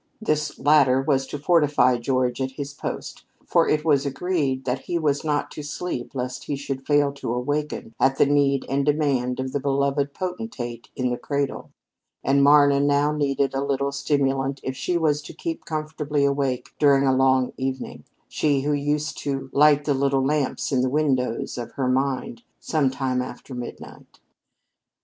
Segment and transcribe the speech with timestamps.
[0.19, 4.97] This latter was to fortify George at his post, for it was agreed that he
[4.97, 9.39] was not to sleep lest he should fail to awaken at the need and demand
[9.39, 11.69] of the beloved potentate in the cradle;
[12.23, 17.05] and Marna now needed a little stimulant if she was to keep comfortably awake during
[17.05, 21.73] a long evening she who used to light the little lamps in the windows of
[21.73, 24.19] her mind sometime after midnight.